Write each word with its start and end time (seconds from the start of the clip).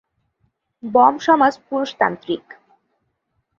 Bomb 0.83 1.13
সমাজ 1.19 1.53
পুরুষতান্ত্রিক। 1.67 2.45